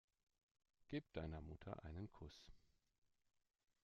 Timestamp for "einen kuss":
1.83-2.51